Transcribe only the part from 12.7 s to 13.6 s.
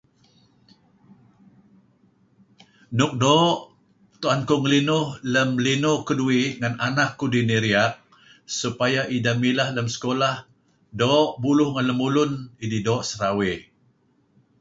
do serawa.